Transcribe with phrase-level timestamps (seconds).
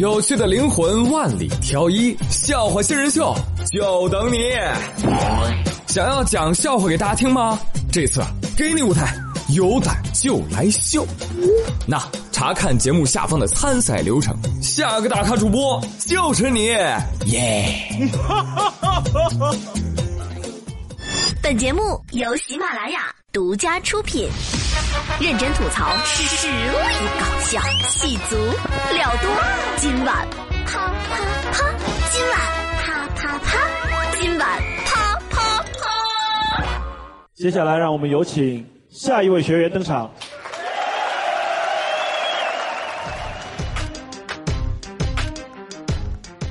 [0.00, 3.36] 有趣的灵魂万里挑一，笑话新人秀
[3.70, 4.38] 就等你。
[5.88, 7.60] 想要讲笑话给大家听吗？
[7.92, 8.22] 这次
[8.56, 9.14] 给你舞台，
[9.50, 11.06] 有胆就来秀。
[11.86, 12.02] 那
[12.32, 16.68] 查看节目下方的参赛流程，下个大咖主播就是你，
[17.26, 18.10] 耶！
[21.42, 24.26] 本节目由喜马拉雅独家出品，
[25.20, 26.54] 认真吐槽，实力
[27.18, 29.30] 搞笑，戏足了多。
[29.76, 30.26] 今晚
[30.66, 31.16] 啪啪
[31.52, 31.70] 啪，
[32.10, 32.34] 今晚
[32.82, 33.58] 啪啪啪，
[34.18, 34.48] 今晚
[34.86, 36.64] 啪啪啪。
[37.34, 40.10] 接下来，让我们有请下一位学员登场。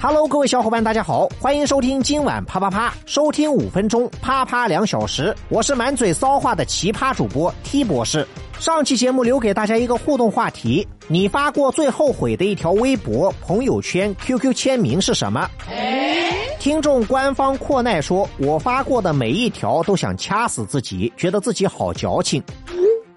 [0.00, 5.34] Hello，各位小伙伴，大家好，欢迎收听今晚啪啪啪，收听五分钟，啪啪两小时。
[5.48, 8.24] 我是满嘴骚话的奇葩主播 T 博士。
[8.60, 15.50] 上期节目留给大家一个互动话题：你发过最后悔的一条微博、朋友圈、QQ 签名是什么？
[16.60, 22.40] 听众官方阔奈说：“我发过的每一条都想掐死自己，觉得自己好矫情。”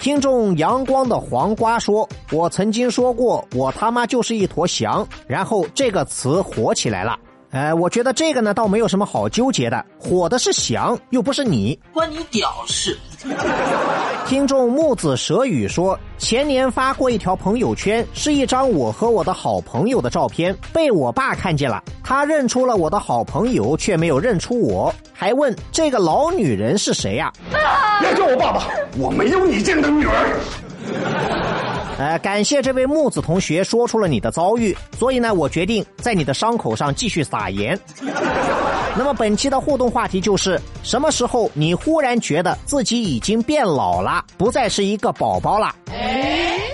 [0.00, 7.18] 听众阳光的黄瓜说：“我曾经说过，我他妈就是一坨翔。”然后这个词火起来了。
[7.50, 11.78] 呃，我觉得这个呢，倒没有什么好纠结的，火的是翔，又不是你。
[11.92, 12.96] 关你屌事！
[14.26, 27.32] 听众木子蛇语说，前年发过一条朋友圈，是一张我和我的好朋友的照片，被我爸看见了，他认出了我的好朋友，却没有认出我，还问这个老女人是谁呀、
[28.00, 28.66] 别叫我爸爸，
[28.98, 31.57] 我没有你这样的女儿。
[31.98, 37.76] 呃，感谢这位木子同学说出了你的遭遇，所以呢，我决定在你的伤口上继续撒盐。
[38.96, 45.74] 那么本期的互动话题就是：什么时候你忽然觉得自己已经变老了，不再是一个宝宝了？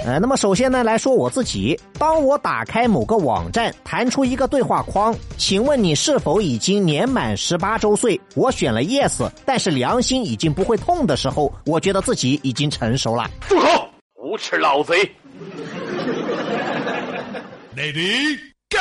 [0.04, 8.20] 呃，那么首先呢，来说我自己，当我打开某个网站，弹出一个对话框，请问你是否已经年满十八周岁？
[8.34, 13.30] 我选了 yes，但是良心已经不会痛的时候，我觉得自己已经成熟了。
[13.48, 13.83] 住口！
[14.34, 14.96] 无耻老贼！
[17.76, 18.36] Lady
[18.68, 18.78] Go！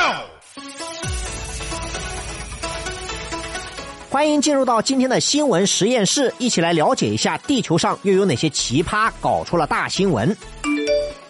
[4.09, 10.35] 欢迎进入到今天的新闻实验室，一起来了解一下地球上又有哪些奇葩搞出了大新闻。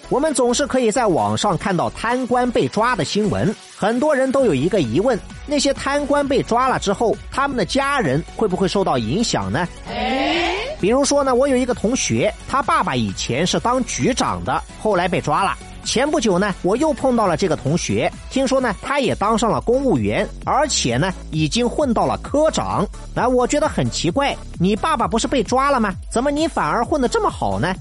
[0.07, 9.67] 我们总是可以在网上看到贪官被抓的新闻，很多人都有一个疑问：那些贪官被抓了之后，他们的家人会不会受到影响呢？
[10.83, 15.57] 比如说呢，我有一个同学，他爸爸以前是当局长的，后来被抓了。
[15.85, 22.85] 前不久呢，我又碰到了这个同学，听说呢，他也当上了公务员，而且呢，已经混到了科长。
[23.16, 25.93] 那我觉得很奇怪，你爸爸不是被抓了吗？
[26.11, 27.73] 怎么你反而混得这么好呢？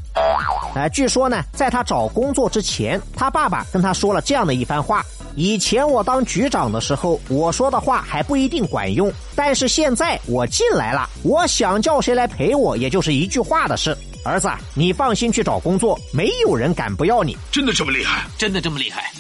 [0.76, 5.04] 呃，据说呢，在他找工作之前，他爸爸跟他说了这样的一番话：
[5.34, 13.97] 以前我当局长的时候，我说的话还不一定管用，但是现在我进来了，我想叫谁来陪我，也就是一句话的事。
[14.25, 17.37] 儿子，你放心去找工作，没有人敢不要你。
[17.50, 18.25] 真的这么厉害？
[18.38, 19.10] 真的这么厉害？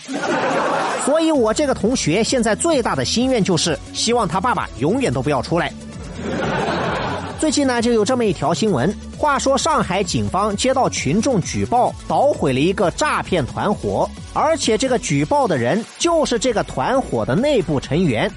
[1.04, 5.72] 所以，我这个同学现在最大的心愿就是希望他爸爸永远都不要出来。
[7.42, 8.96] 最近呢，就有这么一条新闻。
[9.18, 18.30] 话说，上海警方接到群众举报，捣毁了一个诈骗团伙，而且这个举报的人就是这个团伙的内部成员。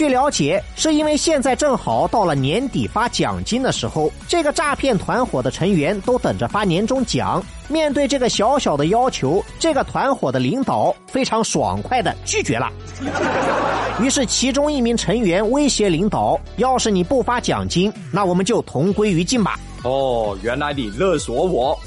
[0.00, 7.44] 据了解，是因为现在正好到了年底发奖金的时候，这个诈骗团伙的成员都等着发年终奖。
[7.68, 12.72] 面对这个小小的要求，这个团伙的领导非常爽快的拒绝了。
[14.00, 21.78] 于是，其中一名成员威胁领导：“要是你不发奖金，那我们就同归于尽吧。”哦，原来你勒索我。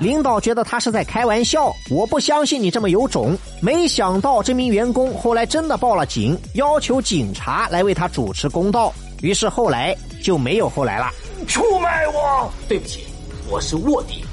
[0.00, 3.36] 领导觉得他是在开玩笑，我不相信你这么有种。
[3.60, 8.92] 没想到这名员工后来真的报了警，要求警察来为他主持公道。
[9.22, 11.10] 于是后来就没有后来了。
[11.48, 12.48] 出卖我！
[12.68, 13.04] 对不起，
[13.50, 14.24] 我是卧底。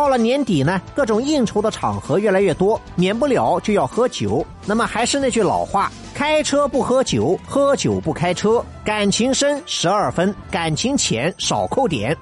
[0.00, 4.42] 到了年底呢，各种应酬的场合越来越多，免不了就要喝酒。
[4.64, 8.64] 那么还是那句老话：开车不喝酒，喝酒不开车。
[8.82, 12.16] 感情深十二分，感情浅少扣点。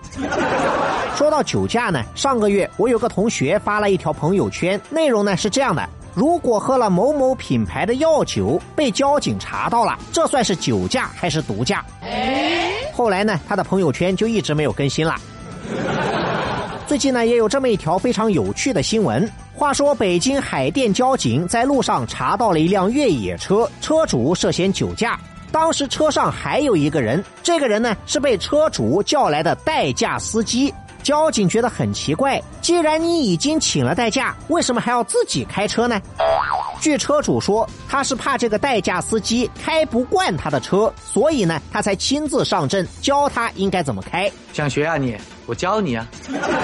[1.14, 11.84] 说到酒驾呢，上个月我有个同学发了一条朋友圈，内容呢是这样的：如果喝了某某品牌的药酒，被交警查到了，这算是酒驾还是毒驾？
[12.92, 15.14] 后来呢，他的朋友圈就一直没有更新了。
[16.88, 19.30] 最近呢，也有这么一条非常有趣的新闻。
[19.54, 25.20] 话说，北京海淀交警在路上查到了一辆越野车，车主涉嫌酒驾。
[25.52, 30.72] 当时车上还有一个人，这个人呢是被车主叫来的代驾司机。
[31.02, 36.00] 交警觉得很奇怪，既然你已经请了代驾，为什么还要自己开车呢？
[36.80, 44.30] 据车主说，他是怕这个代驾司机开不惯他的车，所以呢，他才亲自上阵教他应该怎么开。
[44.54, 45.14] 想学啊你？
[45.48, 46.06] 我教你啊！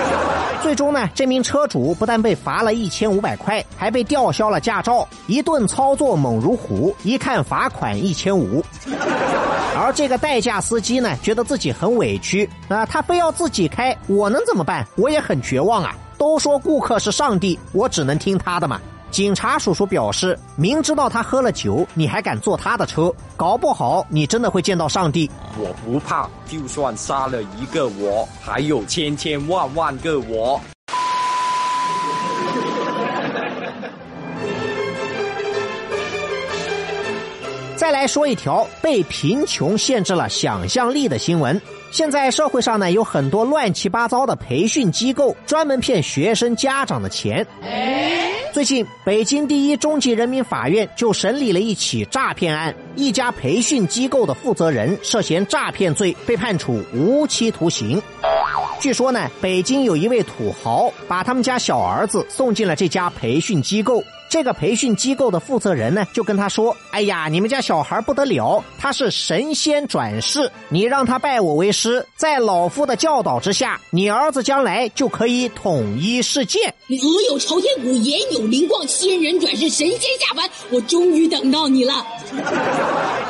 [0.63, 5.09] 最终呢，这名车主不但被罚了一千五百块，还被吊销了驾照。
[5.27, 8.63] 一顿操作猛如虎，一看罚款一千五。
[9.77, 14.87] 而这个代驾司机呢，觉得自己很委屈啊，他非要自己开，我能怎么办？
[14.97, 15.97] 我也很绝望啊！
[16.19, 18.81] 都说顾客是上帝，我只能听他的嘛。
[19.15, 25.31] 警察叔叔表示，明知道他喝了酒，你还敢坐他的车，搞不好你真的会见到上帝。
[25.57, 30.61] 我不怕，就算杀了一个我，还有千千万万个我。
[37.77, 41.63] 再来说一条被贫穷限制了想象力的新闻。
[41.93, 47.47] 现在社会上呢有很多乱七八糟的培训机构，专门骗学生家长的钱。
[48.55, 58.01] 最近，北京第一中级人民法院就审理了一起诈骗案，一家培训机构的负责人涉嫌诈骗罪，被判处无期徒刑。
[58.79, 64.05] 据说呢，北京有一位土豪把他们家小儿子送进了这家培训机构。
[64.35, 76.75] 这个培训机构的负责人呢，就跟他说：“哎呀，你们家小孩不得了，他是神仙转世，你让他拜我为师，在老夫的教导之下，你儿子将来就可以统一世界。
[76.89, 82.05] 我有朝天鼓，也有灵光，仙人转世，神仙下凡，我终于等到你了。”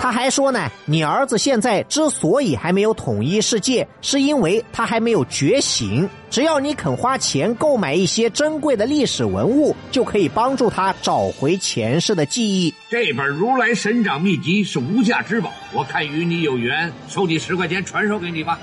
[0.04, 6.06] 他还说呢，你儿子现在之所以还没有统一世界，是因为他还没有觉醒。
[6.28, 12.74] 只要你肯花钱购买一些珍贵的历史文物，就可以帮助他找回前世的记忆。
[12.90, 18.58] 这本《如来神掌秘籍》是无价之宝，我看与你有缘，收你十块钱传授给你吧。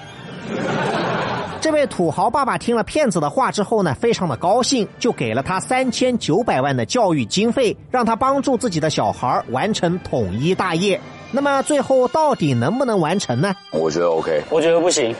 [1.60, 11.02] 这位土豪爸爸听了骗子的话之后呢，非常的高兴，就给了他三千九百万的教育经费，让他帮助自己的小孩完成统一大业。
[11.32, 13.54] 那么最后到底能不能完成呢？
[13.72, 15.16] 我觉得 OK，我觉得不行。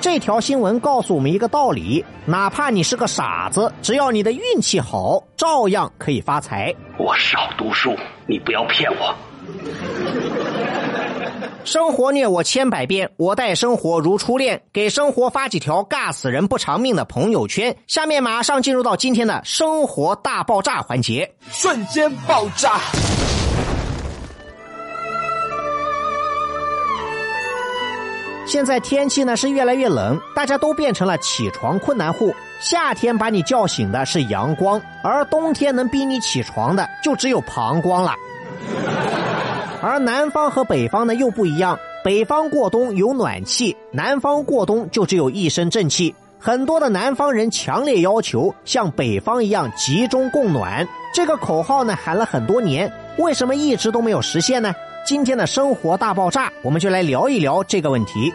[0.00, 6.74] 这条新闻告诉我们一个道理：哪怕你是个傻子，只要你的运气好，照样可以发财。
[6.96, 7.94] 我少读书，
[8.26, 9.14] 你不要骗我。
[11.64, 14.62] 生活虐我千百遍，我待生活如初恋。
[14.72, 17.76] 给生活发几条尬死人不偿命的朋友圈。
[17.86, 22.80] 下面马上进入到今天的生活大爆炸环节，瞬间爆炸。
[28.50, 32.34] 现在天气呢是越来越冷，大家都变成了起床困难户。
[32.58, 38.12] 夏天把你叫醒的是阳光，而冬天能逼你起床的就只有膀胱了。
[39.80, 46.12] 而南方和北方呢又不一样，北方过冬有暖气，南方过冬就只有一身正气。
[46.40, 54.74] 很多的南方人强烈要求像北方一样集中供暖，这个口号呢喊了很多年，为什么一直都没有实现呢？
[55.10, 58.32] 今天的生活大爆炸，我们就来聊一聊这个问题。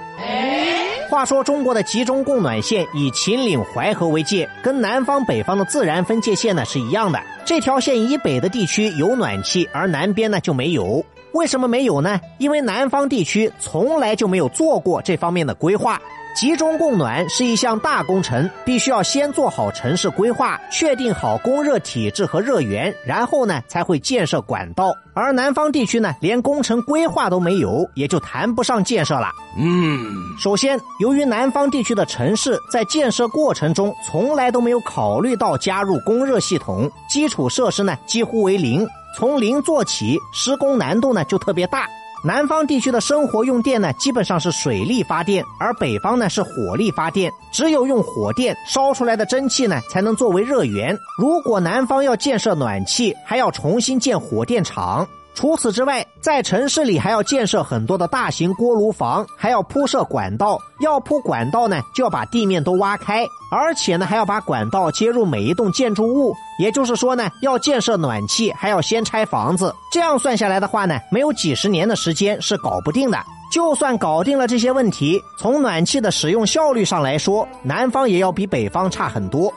[1.10, 7.24] 话说，中国的集中供暖线以秦岭淮河为界，跟南方北方的自然分界线呢是一样的。
[7.46, 11.02] 这条线以北的地区有暖气，而南边呢就没有。
[11.32, 12.20] 为什么没有呢？
[12.40, 15.98] 因为南方地区从来就没有做过这方面的规划。
[16.36, 24.94] 集中供暖是一项大工程，必须要先做好城市规划，确定好供热体制和热源，然后呢才会建设管道。
[25.14, 29.30] 而南方地区呢，连工程规划都没有，也就谈不上建设了。
[29.58, 38.86] 嗯，首先，由于南方地区的城市在建设过程中从来都没有考虑到加入供热系统，基础设施呢几乎为零，
[39.18, 41.88] 从零做起，施工难度呢就特别大。
[42.26, 47.32] 南方地区的生活用电呢，基本上是水力发电，而北方呢是火力发电。
[47.52, 50.98] 只有用火电烧出来的蒸汽呢，才能作为热源。
[51.20, 55.08] 如果南方要建设暖气，还要重新建火电厂。
[55.36, 60.58] 除此之外，在城市里还要建设很多的大型锅炉房，还要铺设管道。
[60.80, 66.34] 要铺管道呢，就要把地面都挖开，而且呢，还要把管道接入每一栋建筑物。
[66.58, 69.76] 也就是说呢，要建设暖气，还要先拆房子。
[69.92, 73.18] 这样算下来的话呢，没有几十年的时间是搞不定的。
[73.56, 79.50] 就算搞定了这些问题，从暖气的使用效率上来说，南方也要比北方差很多。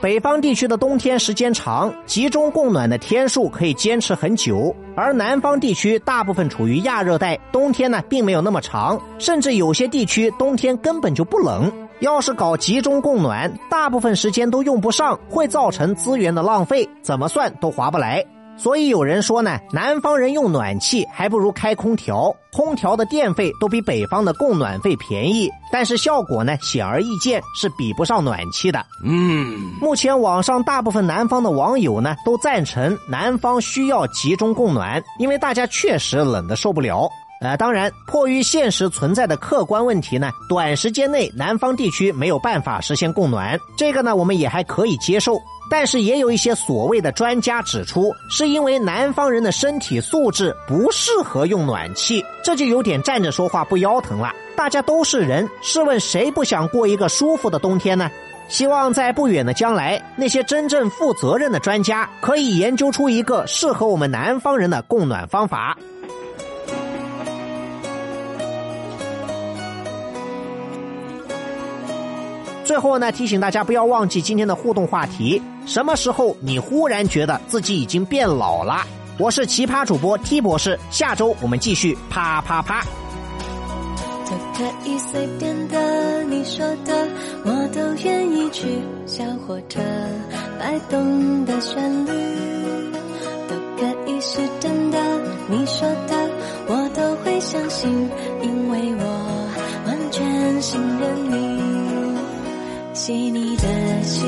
[0.00, 11.70] 北方地区的冬天时间长，集中供暖的天数可以坚持很久，而南方地区大部分处于亚热带，冬天呢并没有那么长，甚至有些地区冬天根本就不冷。
[12.00, 18.24] 要是搞集中供暖，大部分时间都用不上，会造成资源的浪费，怎么算都划不来。
[18.56, 28.84] 所以有人说呢，南方人用暖气还不如开空调，空调的电费都比北方的供暖费便宜，但是效果呢显而易见是比不上暖气的。
[29.04, 37.08] 嗯，目前网上大部分南方的网友呢都赞成南方需要集中供暖，因为大家确实冷得受不了。
[37.40, 45.36] 呃，当然，迫于现实存在的客观问题呢，短时间内南方地区没有办法实现供暖，这个呢我们也还可以接受。
[45.72, 54.30] 但是也有一些所谓的专家指出，是因为南方人的身体素质不适合用暖气，这就有点站着说话不腰疼了。
[54.54, 58.10] 大家都是人，试问谁不想过一个舒服的冬天呢？
[58.48, 65.74] 希望在不远的将来，那些真正负责任的专家可以研究出一个适合我们南方人的供暖方法。
[72.72, 78.76] 最后呢，提醒大家不要忘记今天的互动话题：什么时候你忽然觉得自己已经变老了？
[79.18, 82.82] 我是奇葩主播 T 博士，下周我们继续啪啪啪。
[84.24, 87.08] 都可以随便的，你说的
[87.44, 88.66] 我都愿意去。
[89.04, 89.78] 小火车
[90.58, 92.10] 摆动的旋律，
[93.50, 94.98] 都可以是真的，
[95.46, 96.30] 你说的
[96.68, 97.90] 我都会相信，
[98.40, 99.48] 因为我
[99.86, 101.71] 完全信任你。
[102.94, 103.62] 细腻的
[104.02, 104.20] 喜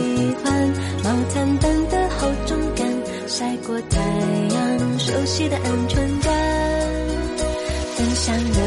[0.43, 2.87] 欢，毛毯般的厚重感，
[3.27, 6.33] 晒过太阳，熟悉的安全感。
[7.95, 8.61] 分享热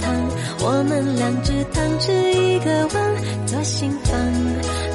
[0.00, 0.28] 汤，
[0.60, 4.20] 我们两只汤匙一个碗，左心房，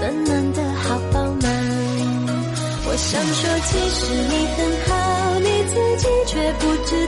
[0.01, 1.49] 暖暖的好饱满。
[2.85, 7.07] 我想说，其实你很好，你自己却不知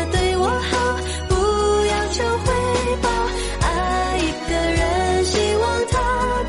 [3.61, 5.93] 爱一个人，希望他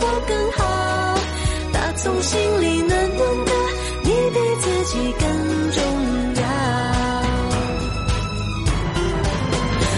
[0.00, 0.60] 过更好。
[1.72, 3.52] 打从心里暖暖的，
[4.02, 5.22] 你比自己更
[5.72, 5.78] 重
[6.36, 6.42] 要。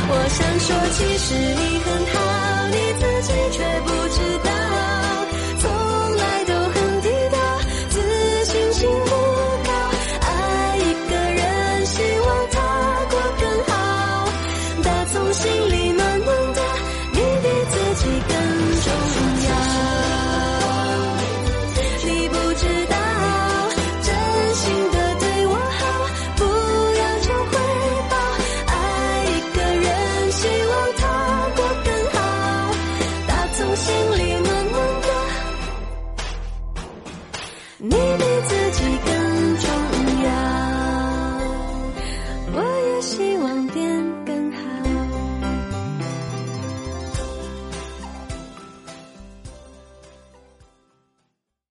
[0.06, 2.14] 我想说，其实你很好，